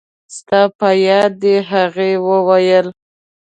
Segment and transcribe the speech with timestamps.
[0.35, 2.87] ستا په یاد دي؟ هغې وویل.